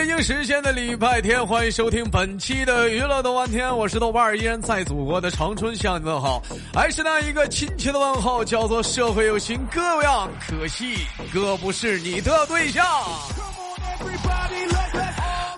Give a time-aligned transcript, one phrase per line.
[0.00, 6.42] 北京时间的礼拜天，欢迎收听本期的娱乐豆瓣天，我是豆瓣，依然在祖国的长春向你问好，
[6.72, 10.96] 还是那一个亲切的问候，叫做社会有情哥有样，可惜
[11.34, 12.82] 哥不是你的对象。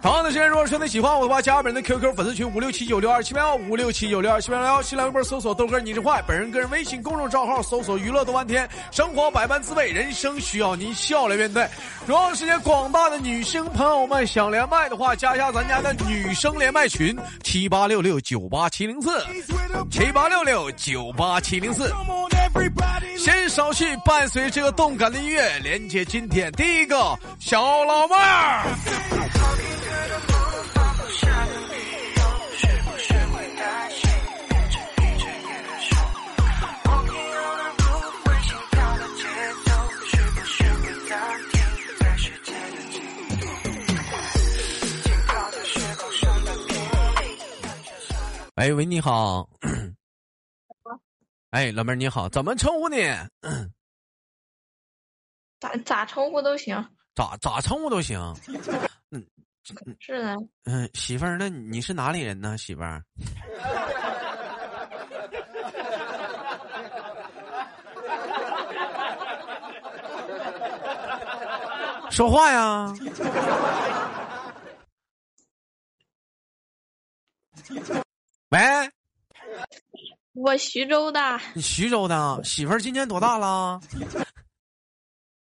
[0.02, 11.64] 同样的时间，如果说你喜欢我的话，加本人的 QQ 粉丝群五六七九六二七八幺五六七九六二七八幺，新浪微博搜索豆哥你是坏，本人个人微信公众账号搜索娱乐豆瓣天，生活百般滋味，人生需要您笑来面对。
[12.04, 19.24] 如果时间广大的女生朋友们想连麦的话，加一下咱家的女生连麦群七八六六九八七零四
[19.88, 21.88] 七八六六九八七零四。
[23.16, 28.64] 先稍息，伴随这个动感的音乐，连接今天第一个小老妹儿。
[48.54, 49.48] 哎喂，你好。
[51.50, 52.98] 哎，老妹儿你好，怎么称呼你？
[55.58, 56.76] 咋咋称呼都行。
[57.14, 58.20] 咋咋称呼都行。
[59.10, 59.26] 嗯，
[59.98, 60.36] 是的。
[60.64, 62.58] 嗯，媳妇儿，那你是哪里人呢？
[62.58, 63.04] 媳妇儿。
[72.10, 72.92] 说话呀。
[78.50, 78.60] 喂。
[80.34, 81.20] 我徐州的，
[81.54, 83.80] 你徐州的媳妇儿今年多大了？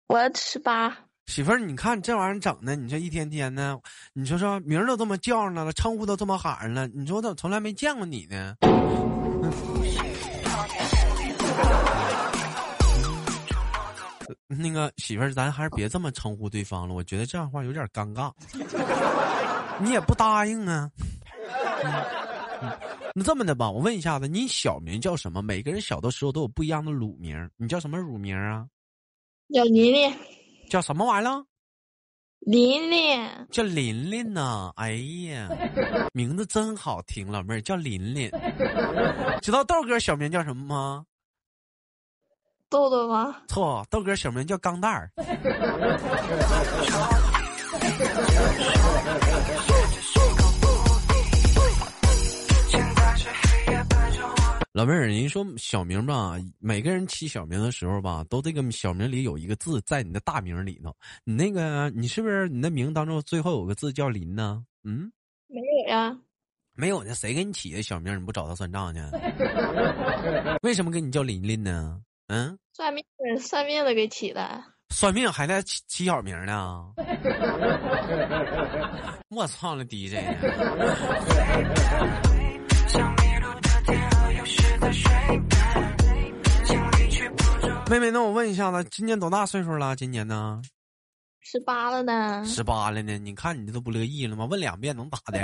[0.07, 0.97] 我十八。
[1.27, 3.79] 媳妇儿，你看这玩意儿整的，你这一天天的，
[4.13, 8.55] 你说说名儿都这么叫上了，称呼都这么喊上了，你说我怎么从来没见过你呢？
[14.47, 18.31] 那个媳妇儿，咱还是别这么称呼对方了，我觉得这样话有点尴尬。
[19.81, 20.91] 你也不答应啊？
[23.16, 25.41] 那这么的吧，我问一下子，你小名叫什么？
[25.41, 28.67] 每个人小的时候都有不一样的乳名，你叫什么乳名啊？
[29.53, 30.13] 叫妮妮。
[30.69, 31.46] 叫什么玩意儿？
[32.40, 33.29] 琳琳。
[33.51, 34.72] 叫琳琳呢？
[34.75, 35.47] 哎呀，
[36.13, 38.29] 名字真好听，老妹儿叫琳琳。
[39.41, 41.06] 知道豆哥小名叫什么吗？
[42.69, 43.38] 豆豆吗？
[43.47, 45.12] 错，豆哥小名叫钢蛋儿。
[54.73, 60.91] 老妹儿，人说小名吧，每个人起小名的时候吧，都这个小名里有一个字在你的大名里头。
[61.23, 64.66] 你那个，你是不是你的名当中最后有个字叫林呢？
[64.84, 65.11] 嗯，
[65.47, 66.17] 没有呀，
[66.73, 67.13] 没有呢。
[67.13, 68.19] 谁给你起的小名？
[68.19, 69.00] 你不找他算账去？
[70.63, 72.01] 为什么给你叫琳琳呢？
[72.29, 73.03] 嗯，算命
[73.40, 74.59] 算命的给起的。
[74.90, 76.91] 算命还在起起小名呢？
[79.29, 80.16] 我操了，DJ！
[87.89, 89.95] 妹妹，那我问一下子，今年多大岁数了？
[89.95, 90.61] 今年呢？
[91.41, 92.44] 十八了呢。
[92.45, 93.17] 十八了呢？
[93.17, 94.45] 你看你这都不乐意了吗？
[94.45, 95.39] 问两遍能咋的？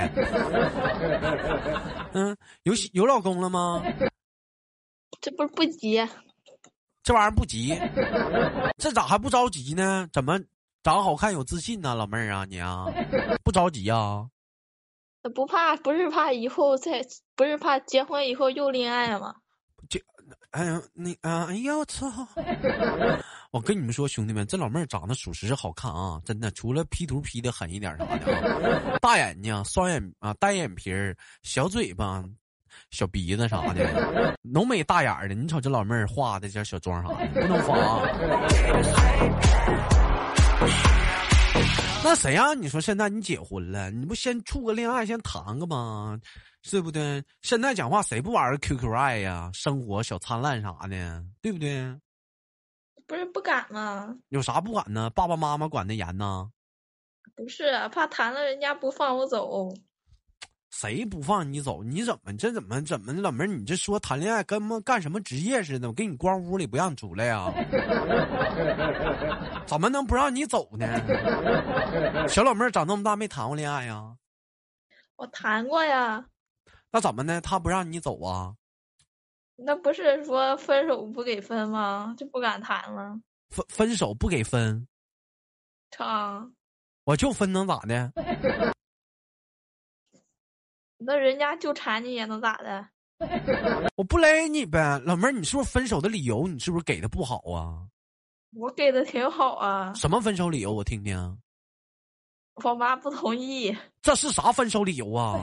[2.12, 3.82] 嗯，有有老公了吗？
[5.20, 6.06] 这不是不急？
[7.02, 7.78] 这玩意儿不急？
[8.78, 10.08] 这咋还不着急呢？
[10.12, 10.40] 怎么
[10.82, 11.94] 长好看有自信呢？
[11.94, 12.86] 老妹儿啊，你啊，
[13.44, 14.26] 不着急啊？
[15.34, 15.76] 不怕？
[15.76, 17.04] 不是怕以后再？
[17.36, 19.34] 不是怕结婚以后又恋爱吗？
[20.52, 22.10] 哎呀，你啊，哎呀，我操！
[23.52, 26.50] 我跟你们说，兄弟们，这老妹儿长得属实是好看啊，真的。
[26.50, 32.24] 除了 P 图 P 的狠一点啥的，大眼睛、双眼啊、单眼皮儿、小嘴巴、
[32.90, 35.34] 小鼻子啥的，浓眉大眼的。
[35.34, 38.00] 你瞅这老妹儿画的这小妆啥的，不能发。
[42.02, 42.54] 那谁呀？
[42.54, 46.18] 你说现在你结婚了，你不先处个恋爱，先谈个吗？
[46.70, 47.22] 对不对？
[47.42, 49.50] 现在讲话谁不玩 QQ 爱呀？
[49.52, 51.94] 生活小灿烂啥的，对不对？
[53.06, 54.16] 不是不敢吗？
[54.30, 55.10] 有啥不敢呢？
[55.10, 56.50] 爸爸妈妈管的严呢？
[57.36, 59.72] 不是，怕谈了人家不放我走。
[60.70, 61.82] 谁不放你走？
[61.82, 63.46] 你怎么这怎么怎么老妹儿？
[63.46, 65.88] 你这说谈恋爱跟么干什么职业似的？
[65.88, 67.52] 我给你关屋里不让你出来呀？
[69.66, 70.86] 怎么能不让你走呢？
[72.28, 74.16] 小老妹儿长那么大没谈过恋爱呀？
[75.16, 76.24] 我谈过呀。
[76.92, 77.40] 那怎么呢？
[77.40, 78.54] 他不让你走啊？
[79.56, 82.14] 那不是说分手不给分吗？
[82.16, 83.20] 就不敢谈了。
[83.50, 84.86] 分分手不给分？
[85.90, 86.54] 成。
[87.04, 88.12] 我就分能咋的？
[91.00, 92.86] 那人家就缠你也能咋的？
[93.96, 96.46] 我不勒你呗，老妹儿，你是不是分手的理由？
[96.46, 97.84] 你是不是给的不好啊？
[98.54, 99.92] 我给的挺好啊。
[99.94, 100.72] 什么分手理由？
[100.72, 101.38] 我听听。
[102.64, 103.74] 我妈不同意。
[104.02, 105.40] 这是啥分手理由啊？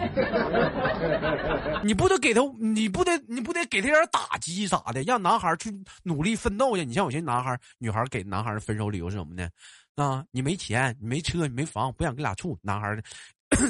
[1.84, 5.72] 你不得给他，你不得，你不得给他点打击啥的，让男孩去
[6.04, 6.86] 努力奋斗去。
[6.86, 9.50] 你像有些男孩、女孩给男孩分手理由是什么呢？
[9.96, 12.56] 啊，你没钱，你没车，你没房，不想跟俩处。
[12.62, 12.96] 男孩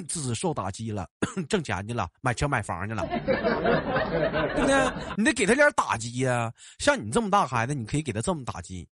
[0.08, 1.08] 自己受打击了，
[1.48, 4.92] 挣钱去了，买车买房去了，对不对？
[5.18, 6.52] 你得给他点打击呀。
[6.80, 8.88] 像你这么大孩子，你可以给他这么打击。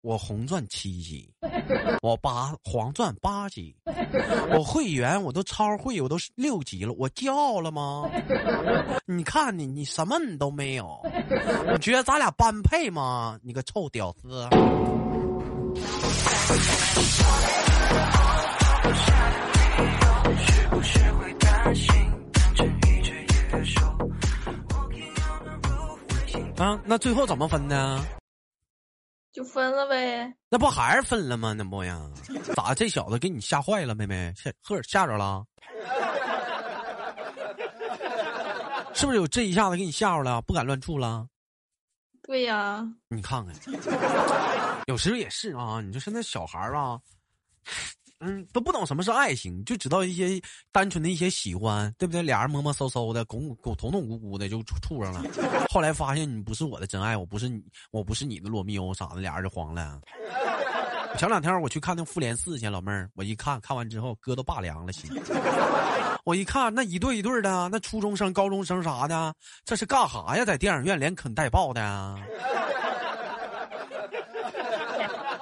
[0.00, 1.28] 我红钻七级，
[2.02, 3.74] 我八黄钻八级，
[4.56, 8.08] 我会员我都超会，我都六级了，我骄傲了吗？
[9.06, 11.04] 你看你，你什么你都没有，
[11.72, 13.36] 你觉得咱俩般配吗？
[13.42, 14.48] 你个臭屌丝！
[26.58, 28.04] 啊，那最后怎么分呢？
[29.32, 31.52] 就分了呗，那不还是分了吗？
[31.52, 32.00] 那不呀？
[32.56, 35.44] 咋这小子给你吓坏了，妹妹吓呵吓着了？
[38.94, 41.28] 是不是有这一下子给你吓着了，不敢乱处了？
[42.22, 43.54] 对呀，你看看，
[44.86, 45.80] 有时候也是啊。
[45.80, 46.98] 你说现在小孩啊。
[48.20, 50.40] 嗯，都不懂什么是爱情，就知道一些
[50.72, 52.20] 单纯的一些喜欢，对不对？
[52.20, 55.22] 俩人摸摸搜搜的，拱拱捅捅咕咕的就处上了。
[55.70, 57.62] 后来发现你不是我的真爱，我不是你，
[57.92, 60.00] 我不是你的罗密欧啥的，俩人就黄了。
[61.16, 65.10] 前两天我去看那《复联四》去，老妹儿，我一看看完之后，哥都拔凉了心。
[66.24, 69.32] 我一看那一对一对的，那初中生、高中生啥的，
[69.64, 70.44] 这是干哈呀？
[70.44, 72.16] 在电影院连啃带抱的。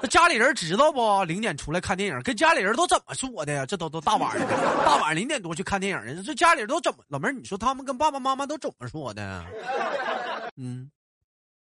[0.07, 1.25] 那家里人知道不？
[1.25, 3.67] 零点出来看电影，跟家里人都怎么说的呀？
[3.67, 4.47] 这都都大晚上，
[4.87, 6.23] 大晚上零点多去看电影呢？
[6.25, 6.99] 这家里人都怎么？
[7.09, 9.45] 老妹儿，你说他们跟爸爸妈妈都怎么说的？
[10.57, 10.89] 嗯，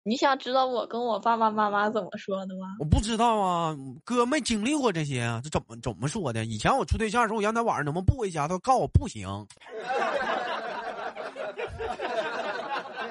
[0.02, 2.76] 你想知道我跟我爸爸妈妈怎么说的吗？
[2.80, 3.74] 我不知道啊，
[4.04, 6.44] 哥没经历过这些啊，这怎么怎么说的？
[6.44, 9.26] 以前我处对象的时候，我让他晚上能不能不回家，他告我不行。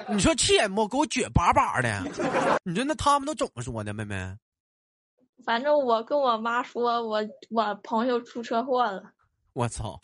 [0.06, 2.04] 你说气人不给我撅巴巴的，
[2.62, 4.32] 你说那他们都怎么说的，妹妹？
[5.44, 7.20] 反正我跟我妈说，我
[7.50, 9.02] 我朋友出车祸了。
[9.52, 10.00] 我操！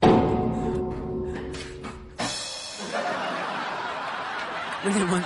[4.84, 5.24] 那你们，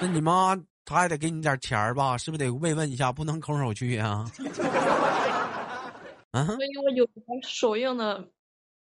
[0.00, 2.18] 那你妈她还得给你点钱吧？
[2.18, 3.12] 是不是得慰问一下？
[3.12, 4.24] 不能空手去呀？
[6.32, 6.44] 啊！
[6.44, 7.06] 所以我有
[7.42, 8.28] 首映的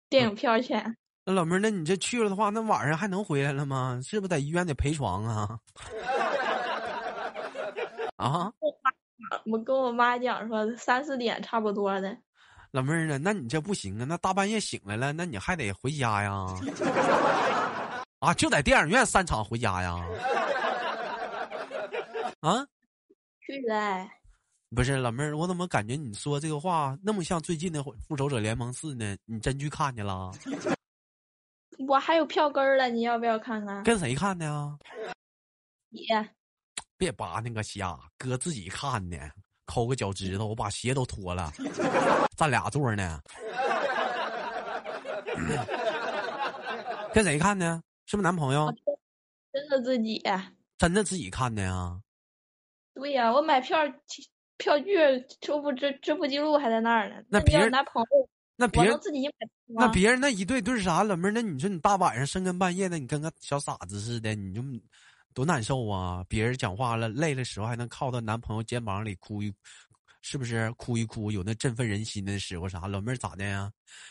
[0.08, 0.96] 电影票钱。
[1.24, 3.98] 那老妹儿，那你这去了的话，那晚上还能回来了吗？
[4.02, 5.58] 是不是在医院得陪床啊？
[8.16, 8.52] 啊！
[9.46, 12.16] 我跟我妈讲说三四点差不多的，
[12.72, 16.46] 老妹儿啊，那你这不行啊，那大半夜醒来了，那你还得回家呀？
[18.20, 19.96] 啊，就在电影院散场回家呀？
[22.40, 22.66] 啊？
[23.40, 24.08] 去了。
[24.74, 29.16] 不是老妹儿，我怎么感觉你说这个话那么像最近的《复仇者联盟四》呢？
[29.24, 30.30] 你真去看去了？
[31.88, 33.82] 我还有票根儿了，你要不要看看？
[33.82, 34.78] 跟谁看的呀？
[35.88, 36.06] 你。
[37.00, 39.18] 别扒那个瞎，哥自己看的，
[39.64, 41.50] 抠个脚趾头，我把鞋都脱了，
[42.36, 43.18] 占俩座呢。
[47.14, 47.82] 跟谁看的？
[48.04, 48.70] 是不是男朋友？
[49.50, 50.22] 真的自己。
[50.76, 51.98] 真的自己看的呀？
[52.92, 53.78] 对呀，我买票
[54.58, 54.94] 票据
[55.40, 57.16] 支付支支付记录还在那儿呢。
[57.30, 59.32] 那别人男朋友，那别人自己买。
[59.68, 61.02] 那别人那一对对啥？
[61.02, 64.60] 老妹儿，那你说你大晚上深更半夜的，你跟个小傻子似的，你就。
[65.32, 66.24] 多难受啊！
[66.28, 69.52] 别人讲话了，累的时候还能靠到男朋友肩膀里哭一，
[70.22, 71.30] 是不是哭一哭？
[71.30, 72.86] 有那振奋人心的时候啥？
[72.88, 73.70] 老妹儿咋的呀？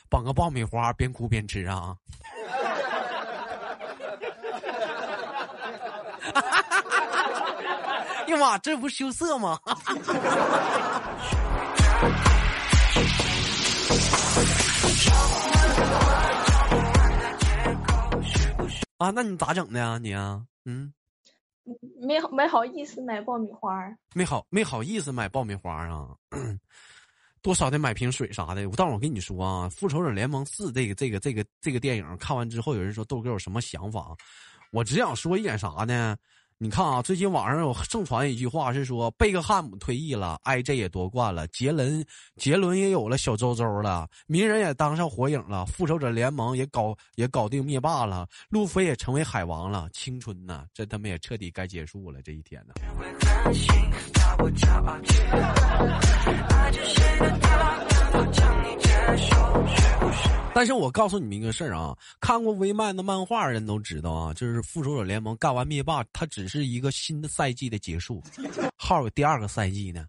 [0.09, 1.95] 绑个爆米花，边哭边吃啊！
[8.25, 9.59] 哎呀妈，这不羞涩吗？
[18.97, 19.97] 啊，那你咋整的呀？
[20.01, 20.93] 你啊，嗯。
[22.01, 23.71] 没没好意思买爆米花
[24.13, 26.09] 没好没好意思买爆米花啊，
[27.41, 28.69] 多少得买瓶水啥的。
[28.75, 34.15] 但我跟你说啊，《复仇者联盟四》这个这个这个这个电影看完之后，有人说豆哥有什么想法？
[34.71, 36.15] 我只想说一点啥呢？
[36.61, 52.73] 你看啊，最近网上有盛传一句话是说，贝克汉姆退役了，I.J 也夺冠了，杰伦杰伦也有了小周周了，鸣人也当上火影了，复仇者联盟也搞也搞定灭霸了，路飞也成为海王了，青春呐，这他妈也彻底该结束了这一天呢。
[60.53, 68.21] 但是我告诉你们一个事儿啊，看过微漫的漫画人都知道啊，就是复仇者联盟干完灭霸，它只是一个新的赛季的结束，
[68.75, 70.05] 号有第二个赛季呢。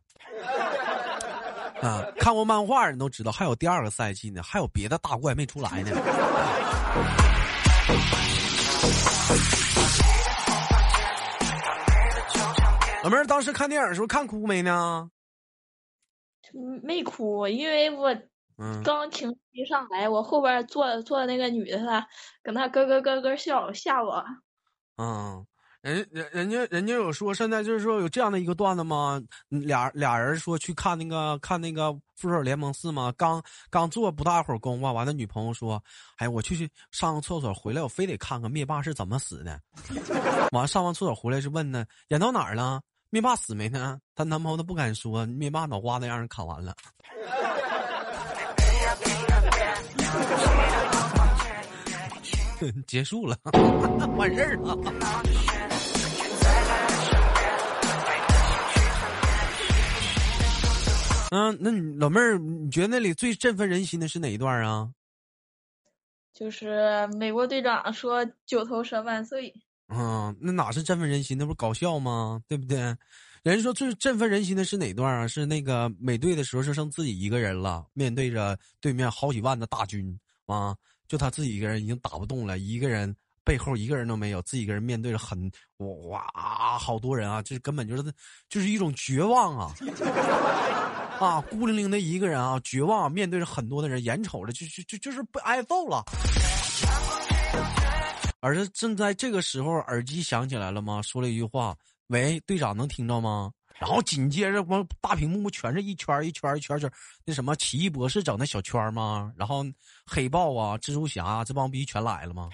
[1.81, 5.91] 啊，看过漫画人都知道，还有第二个赛季呢，还有别的大怪没出来呢。
[13.03, 15.11] 老妹儿当时看电影的时候看哭没呢？
[16.83, 18.15] 没哭，因为我
[18.85, 22.07] 刚情绪一上来，我后边坐坐那个女的，她
[22.43, 24.25] 搁那咯咯咯咯笑，吓我。
[24.97, 25.47] 嗯。
[25.83, 29.19] 人人人家人家有说，现在就是说有这样的一个段子吗？
[29.49, 35.83] 俩俩人说去看那个看那个《复仇者联盟四》吗，刚刚做不大会儿功夫，完了女朋友说
[36.21, 39.59] ：“哎，我去去上个厕所，回来我非得看看灭霸是怎么死的。
[40.53, 42.83] ”完上完厕所回来是问呢，演到哪儿了？
[43.13, 44.01] 灭霸死没呢？
[44.15, 46.73] 她男朋友都不敢说，灭霸脑瓜子让人砍完了，
[52.87, 53.37] 结束了，
[54.17, 54.77] 完事儿了。
[61.33, 64.89] 嗯，那你老妹儿，你觉得那里最振奋人心的是哪一段啊？
[66.33, 69.53] 就是美国队长说“九头蛇万岁”。
[69.91, 71.37] 嗯，那哪是振奋人心？
[71.37, 72.41] 那不是搞笑吗？
[72.49, 72.79] 对不对？
[73.43, 75.27] 人家说最振奋人心的是哪段啊？
[75.27, 80.77] 是那个美队的时候，就剩自己一个人了，面对着对面好几万的大军啊，
[81.09, 85.51] 就他自己一个人已经打不动了，一个人背后一个人都没有，自己一个人面对着很
[86.09, 86.23] 哇
[86.79, 88.03] 好多人啊，这根本就是
[88.49, 89.75] 就是一种绝望啊。
[91.19, 96.05] 啊，孤零零的一个人啊，绝望面对着很多的人，眼瞅着就就就就是被挨揍了。
[98.41, 101.01] 而是正在这个时候，耳机响起来了吗？
[101.03, 101.77] 说了一句话
[102.09, 106.91] ：“喂，队长，能听着吗？”然后紧接着，光大屏幕全是一圈一圈一圈圈，
[107.25, 109.33] 那什么奇异博士整的小圈吗？
[109.37, 109.65] 然后
[110.07, 112.51] 黑豹啊，蜘蛛侠这帮逼全来了吗？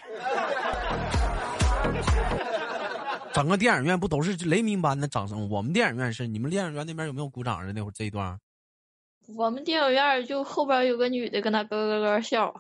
[3.33, 5.49] 整个电影院不都是雷鸣般的掌声？
[5.50, 7.73] 我们电影院是，你们电影院那边有没有鼓掌的？
[7.73, 8.38] 那会儿这一段？
[9.35, 12.55] 我们电影院就后边有个女的跟他咯咯咯笑。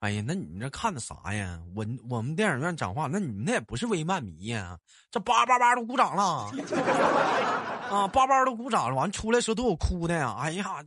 [0.00, 1.58] 哎呀，那你们这看的啥呀？
[1.74, 4.78] 我我们电影院讲话，那你们那也不是微漫迷呀？
[5.10, 6.52] 这叭叭叭都鼓掌了，
[7.90, 10.36] 啊，叭叭都鼓掌了，完出来时候都有哭的呀！
[10.38, 10.84] 哎呀，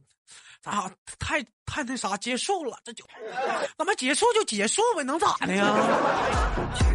[0.64, 0.90] 啊，
[1.20, 3.04] 太太那啥，结束了，这就，
[3.78, 5.76] 那么结束就结束呗，能咋的呀？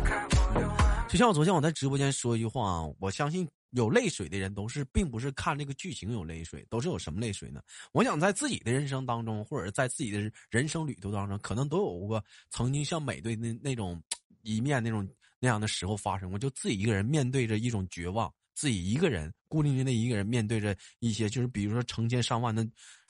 [1.08, 3.46] 就像我昨天我在直播间说一句话，我相信。
[3.70, 7.60] 有泪水的人都是，并不是看这个剧情有泪水，都是有什么泪水呢？
[7.92, 14.02] 我想在自己的人生当中，或者在自己的人生旅途当中，可能都有过曾经像美队那那种
[14.42, 15.06] 一面那种
[15.38, 22.66] 那样的时候发生过，就自己一个人面对着一种绝望，自己一个人孤零零的一个人面对着一些，就是比如说成千上万的。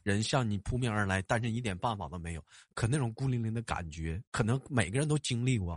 [0.06, 2.44] 人向你扑面而来，但是一点办法都没有。
[2.74, 5.76] 可那种孤零零的感觉，可能每个人都经历过。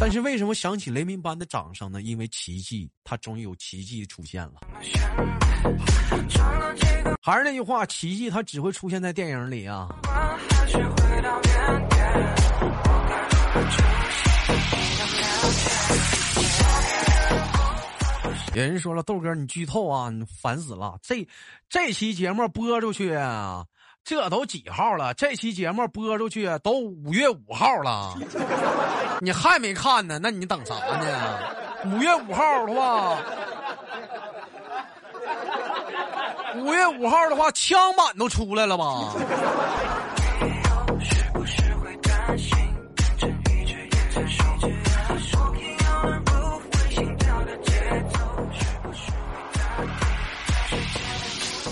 [0.00, 2.02] 但是为什么响起雷鸣般的掌声呢？
[2.02, 4.54] 因为奇迹，它终于有奇迹出现了。
[7.22, 9.88] 还是那句话，奇迹它只会出现在电影里啊。
[18.52, 20.98] 有人说了，豆哥，你剧透啊，你烦死了！
[21.02, 21.26] 这
[21.68, 23.16] 这期节目播出去，
[24.02, 25.14] 这都几号了？
[25.14, 28.16] 这期节目播出去都五月五号了，
[29.22, 30.18] 你还没看呢？
[30.20, 31.38] 那你等啥呢？
[31.84, 33.18] 五月五号的话，
[36.58, 39.14] 五月五号的话，枪版都出来了吧？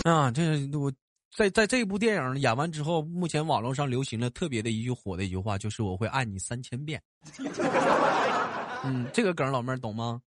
[0.04, 0.92] 啊，这我
[1.36, 7.02] 在在这部电影演完之后，目前网络上流行了特别的一句火的一句话，就是“我会爱你三千遍”。
[8.84, 10.22] 嗯，这个梗老妹儿懂吗？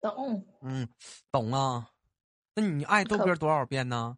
[0.00, 0.46] 懂。
[0.62, 0.86] 嗯，
[1.32, 1.88] 懂啊。
[2.54, 4.16] 那你爱豆哥多少遍呢？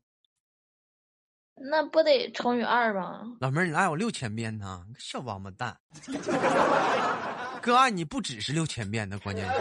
[1.55, 3.23] 那不得乘以二吗？
[3.41, 5.75] 老妹儿，你爱我六千遍呢，小王八蛋。
[7.63, 9.55] 哥爱你不只是六千遍的，关键是。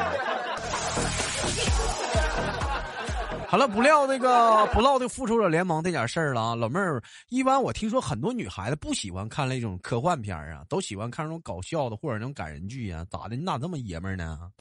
[3.55, 7.01] 好了，不料那个 不唠的复仇者联盟这点事儿了啊，老妹儿。
[7.29, 13.38] 一般我听说很多女孩子不喜欢看那种科幻片啊，都喜欢看那种搞笑的或者那种感人剧啊，咋的？
[13.38, 14.51] 你咋这么爷们儿呢？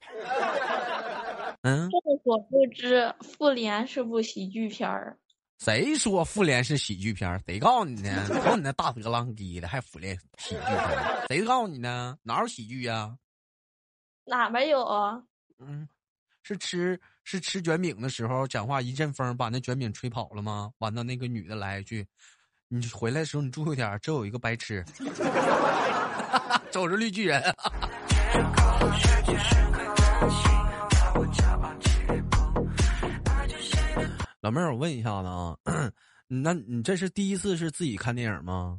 [1.62, 1.90] 嗯。
[1.90, 5.18] 众所周知，复联是部喜剧片儿。
[5.58, 7.42] 谁说复联是喜剧片儿？
[7.48, 8.28] 谁告诉你呢？
[8.44, 11.26] 瞅你那大德浪滴的，还复联喜剧片儿？
[11.26, 12.16] 谁告诉你呢？
[12.22, 13.12] 哪有喜剧呀？
[14.24, 15.20] 哪没有啊？
[15.58, 15.88] 嗯。
[16.46, 20.70] 是吃是吃卷饼的时候，讲话一阵风把那卷饼吹跑了吗？
[20.78, 22.06] 完了，那个女的来一句
[22.68, 24.84] ：“你回来的时候你注意点，这有一个白痴，
[26.70, 27.42] 走着绿巨人。”
[34.40, 35.56] 老妹儿，我问一下子啊，
[36.26, 38.78] 那你这是第一次是自己看电影吗？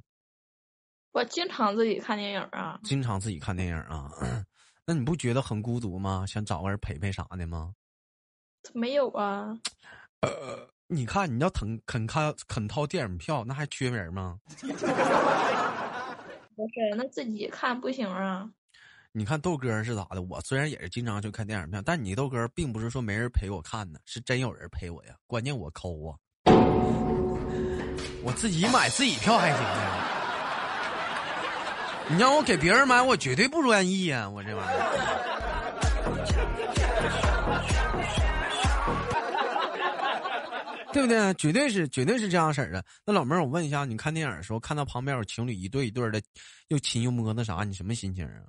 [1.12, 2.80] 我经常自己看电影啊。
[2.84, 4.12] 经常自己看电影啊？
[4.86, 6.24] 那你不觉得很孤独吗？
[6.28, 7.74] 想找个人陪陪啥的吗？
[8.74, 9.58] 没有啊。
[10.22, 14.38] 呃，你看你要肯肯看肯掏电影票，那还缺人吗？
[16.56, 18.50] 不是，那自己看不行啊。
[19.12, 20.22] 你看豆哥是咋的？
[20.22, 25.14] 我虽然也是经常去看电影票，但你豆哥并不是说没人陪我看呢，是真有人陪我呀。
[25.28, 26.16] 关键我抠啊，
[28.24, 30.12] 我自己买自己票还行呢。
[32.08, 34.30] 你让我给别人买，我绝对不愿意呀！
[34.30, 35.35] 我这玩意儿，
[40.96, 41.34] 对不对？
[41.34, 42.82] 绝对是，绝对是这样式儿的。
[43.06, 46.22] 那老妹儿，我问一下，你看电影的时候，看到旁边有情侣一对一对的，
[46.70, 48.44] 又亲又摸，那啥，你什么心情啊？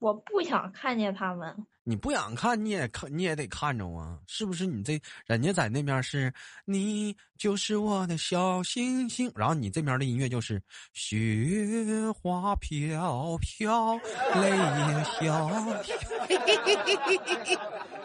[0.00, 1.54] 我不想看见他们。
[1.84, 4.66] 你不想看，你也看，你也得看着啊，是不是？
[4.66, 6.32] 你这人家在那边是，
[6.64, 10.60] 你就是我的小星星，然后你这边的音乐就是
[10.94, 13.94] 雪花飘飘，
[14.34, 15.48] 泪也飘
[17.44, 17.58] 飘，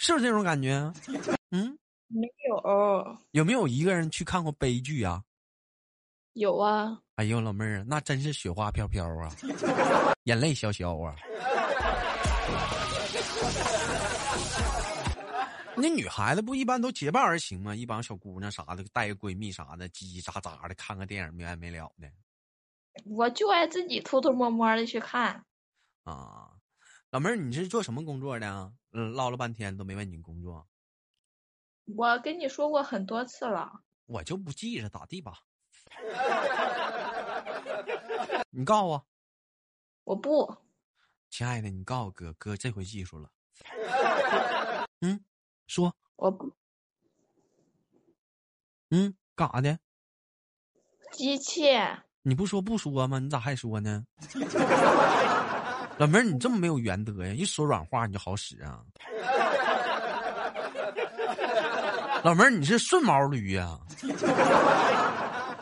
[0.00, 0.92] 是不是这种感觉？
[1.50, 1.76] 嗯，
[2.08, 3.18] 没有。
[3.32, 5.22] 有没有一个人去看过悲剧啊？
[6.34, 6.98] 有啊！
[7.16, 9.28] 哎呦，老妹儿，那真是雪花飘飘啊，
[10.24, 11.16] 眼泪潇潇啊！
[15.80, 17.74] 那女孩子不一般都结伴而行吗？
[17.74, 22.08] 一帮小姑娘啥的，带个闺蜜啥的，叽叽喳喳的看个电影没完没了的。
[23.04, 25.44] 我就爱自己偷偷摸摸的去看。
[26.04, 26.50] 啊，
[27.10, 28.72] 老妹儿，你是做什么工作的？
[28.92, 30.68] 嗯，唠了半天都没问你工作。
[31.96, 33.80] 我跟你说过很多次了。
[34.04, 35.38] 我就不记着，咋地吧？
[38.50, 39.06] 你告诉我，
[40.04, 40.54] 我不，
[41.30, 43.30] 亲爱的，你告诉哥哥，这回记住了。
[45.00, 45.24] 嗯，
[45.66, 46.52] 说，我不，
[48.90, 49.78] 嗯，干啥的？
[51.12, 51.62] 机器。
[52.20, 53.18] 你不说不说吗？
[53.18, 54.04] 你咋还说呢？
[55.98, 57.32] 老妹儿，你这么没有原则呀？
[57.32, 58.78] 一说软话你就好使啊？
[62.22, 63.76] 老妹儿，你是顺毛驴呀？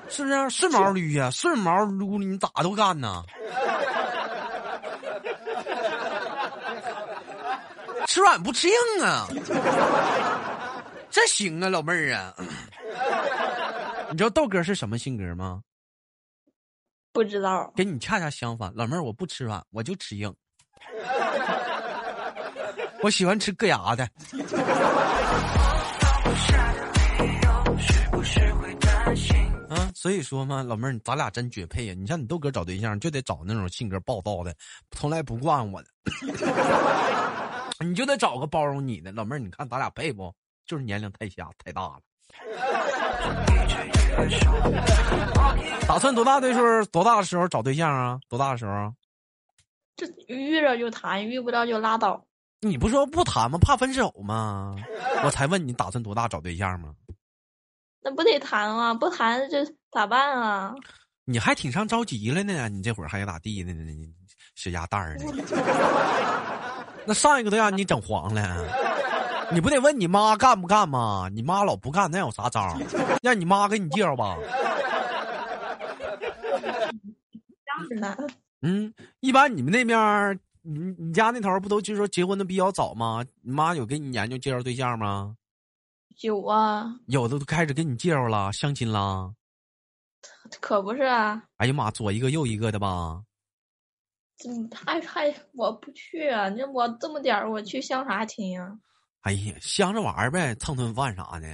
[0.08, 1.30] 是不是顺毛驴呀？
[1.30, 3.22] 顺毛撸你咋都干呢？
[8.06, 9.26] 吃软不吃硬啊！
[11.10, 12.34] 这行啊，老妹儿啊！
[14.10, 15.60] 你知道豆哥是什么性格吗？
[17.16, 17.72] 不知道。
[17.74, 20.30] 跟你恰恰相反，老妹儿我不吃软，我就吃硬。
[23.02, 24.06] 我喜欢吃硌牙的。
[29.94, 31.94] 所以说嘛，老妹儿，咱俩真绝配呀！
[31.96, 34.54] 你像你豆哥找对象，就得找那种性格暴躁的，
[34.90, 35.88] 从来不惯我的。
[37.80, 39.38] 你就得找个包容你的老妹儿。
[39.38, 40.30] 你看咱俩配不？
[40.66, 41.98] 就是年龄太小太大了。
[45.86, 46.84] 打算多大的时候？
[46.86, 48.18] 多大的时候找对象啊？
[48.28, 48.92] 多大的时候？
[49.96, 52.22] 这遇着就谈，遇不到就拉倒。
[52.60, 53.58] 你不说不谈吗？
[53.58, 54.74] 怕分手吗？
[55.24, 56.94] 我才问你打算多大找对象吗？
[58.02, 58.94] 那不得谈啊？
[58.94, 60.74] 不谈这咋办啊？
[61.24, 63.72] 你还挺上着急了呢，你这会儿还咋地呢？
[63.72, 64.08] 你
[64.54, 65.24] 小鸭蛋儿呢？
[67.04, 68.42] 那上一个都让你整黄了，
[69.52, 71.28] 你不得问你妈干不干吗？
[71.32, 72.76] 你妈老不干，那有啥招？
[73.22, 74.36] 让你妈给你介绍吧。
[78.62, 83.24] 嗯，一般你们那边，你你家那头不都就说结婚的比较早吗？
[83.42, 85.36] 你妈有给你研究介绍对象吗？
[86.22, 89.34] 有啊，有的都开始给你介绍了，相亲了，
[90.60, 91.44] 可不是啊！
[91.58, 93.22] 哎呀妈，左一个右一个的吧？
[94.48, 96.48] 嗯，还还我不去啊！
[96.48, 98.76] 你我这么点儿，我去相啥亲呀？
[99.26, 101.48] 哎呀，相着玩儿呗，蹭顿饭啥的。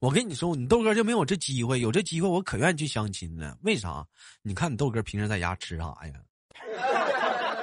[0.00, 3.54] 我跟你说，你豆哥就没有这机会，有这机会我可愿意去相亲了。
[3.60, 4.02] 为啥？
[4.40, 6.14] 你看你豆哥平时在家吃啥呀？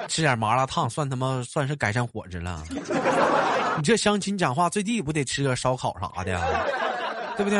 [0.06, 2.62] 吃点麻辣烫算他妈算是改善伙食了。
[3.76, 6.40] 你这相亲讲话最低不得吃个烧烤啥的，
[7.36, 7.58] 对不对？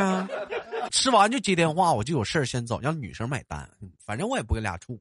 [0.92, 3.68] 吃完就接电话，我就有事儿先走，让女生买单。
[4.06, 5.00] 反正我也不跟俩处。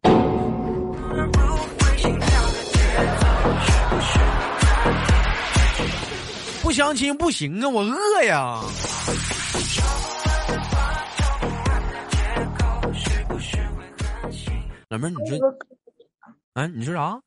[6.63, 8.61] 不相亲不行啊，我饿呀。
[14.87, 15.37] 老妹儿，你说，
[16.53, 17.19] 啊，你说啥？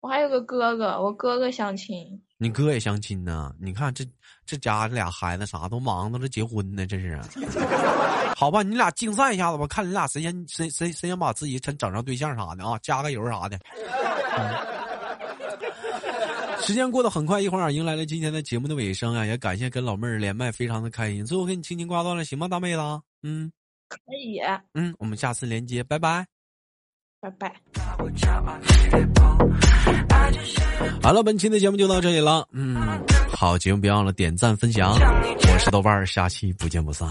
[0.00, 2.20] 我还有个哥哥，我哥哥相亲。
[2.36, 3.50] 你哥也相亲呢？
[3.58, 4.04] 你看这
[4.44, 7.18] 这家这俩孩子啥都忙着这结婚呢，这是。
[8.36, 13.58] 好吧，你俩竞赛一下子吧，看你俩谁先谁谁谁先把自己先整上对象啥的啊，加个油啥的。
[16.66, 19.26] 时间过得很快，一会儿迎来了今天的节目的尾声啊！
[19.26, 21.24] 也感谢跟老妹儿连麦，非常的开心。
[21.24, 22.80] 最后给你轻轻挂断了，行吗，大妹子？
[23.22, 23.52] 嗯，
[23.88, 24.40] 可以。
[24.72, 26.26] 嗯，我们下次连接，拜拜。
[27.20, 27.54] 拜拜。
[31.02, 32.48] 好了，本期的节目就到这里了。
[32.52, 32.76] 嗯，
[33.30, 34.94] 好节目别忘了点赞分享。
[34.94, 37.06] 我是豆瓣儿，下期不见不散。